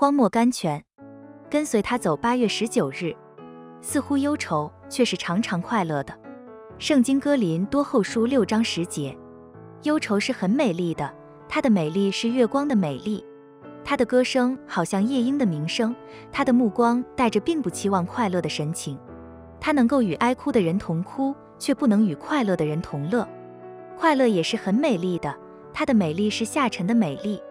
[0.00, 0.80] 荒漠甘泉。
[1.50, 3.12] 跟随他走八月十九日，
[3.80, 6.16] 似乎忧愁，却是常常快乐的。
[6.78, 9.18] 圣经歌林多后书六章十节，
[9.82, 11.12] 忧愁是很美丽的，
[11.48, 13.24] 它的美丽是月光的美丽。
[13.82, 15.92] 他的歌声好像夜莺的鸣声，
[16.30, 18.96] 他的目光带着并不期望快乐的神情。
[19.58, 23.28] 他能够与哀哭的人同哭，却不能与快乐的人同乐。
[23.96, 25.34] 快乐也是很美丽的，
[25.74, 27.42] 它的美丽是下沉的美丽。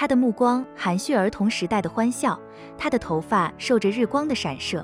[0.00, 2.40] 他的目光含蓄儿童时代的欢笑，
[2.78, 4.82] 他的头发受着日光的闪射，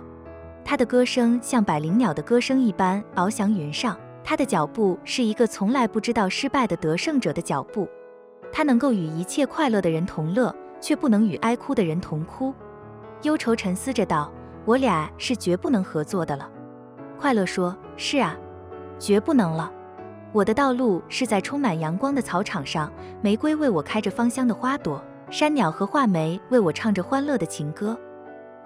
[0.63, 3.97] 他的歌声像百灵鸟的歌声一般翱翔云上。
[4.23, 7.89] 他的脚步是一个从来不知道失败的得胜者的脚步。
[8.53, 12.53] 他能够与一切快乐的人同乐，却不能与哀哭的人同哭。
[13.23, 14.31] 忧愁沉思着道
[14.67, 16.47] ：“我俩是绝不能合作的了。”
[17.19, 18.37] 快乐说：“是啊，
[18.99, 19.73] 绝不能了。
[20.33, 22.93] 我的道路是在充满阳光的草场上，
[23.23, 27.99] 玫瑰为我开着芳香的花朵，山鸟和画眉为我唱着欢乐的情歌。”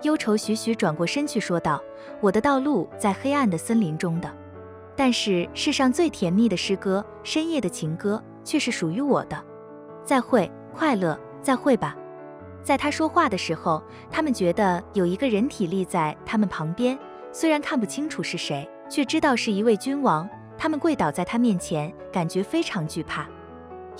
[0.02, 1.82] 忧愁徐徐转过身去说道
[2.20, 4.30] ：“我的道路在黑暗的森林中的，
[4.96, 9.36] 但是世上最甜蜜的诗歌，深夜的情歌，却是属于我的。
[10.04, 11.96] 再会，快乐，再会吧。”
[12.62, 16.98] 在他说话的时候，他们觉得有一个人体立在他们旁边。
[17.32, 20.28] 虽然看不清楚是谁，却知道是一位君王。
[20.58, 23.26] 他们跪倒在他面前，感觉非常惧怕。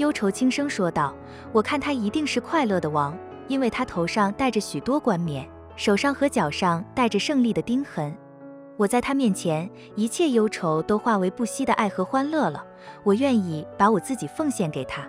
[0.00, 1.14] 忧愁轻声说道
[1.52, 3.14] ：“我看他一定是快乐的王，
[3.48, 8.16] 因为他头上戴着许多冠冕，手上和脚上带着胜利的钉痕。
[8.78, 12.64] 我在他面前，一切忧愁都化为不息的爱和欢乐了。
[13.04, 15.06] 我愿意把我自己奉献给他。”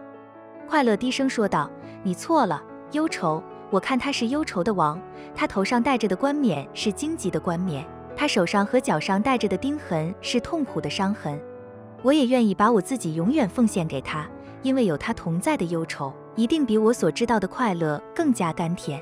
[0.67, 1.72] 快乐低声说道
[2.03, 2.61] ：“你错了，
[2.92, 3.42] 忧愁。
[3.70, 5.02] 我看他是忧愁的王，
[5.33, 11.42] 他头上戴着的冠冕是荆棘的冠冕。”他手上和脚上带着的钉痕是痛苦的伤痕，
[12.02, 14.30] 我也愿意把我自己永远奉献给他，
[14.62, 19.02] 因为有他同在的忧愁一定比我所知道的快乐更加甘甜。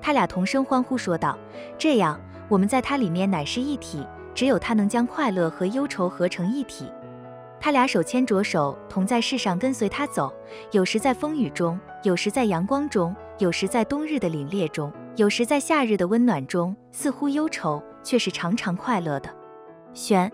[0.00, 1.38] 他俩同声欢呼说道
[1.78, 6.90] ：“这样，我们在他里面乃是一体，只有他能将快乐和忧愁合成一体。”
[7.60, 10.32] 他俩手牵着手，同在世上跟随他走，
[10.72, 17.82] 有时在风雨中，有时在阳光中，有时在冬日的凛冽中，有时在夏日的温暖中，似乎忧愁。
[18.02, 19.28] 却是常常快乐的，
[19.92, 20.32] 选。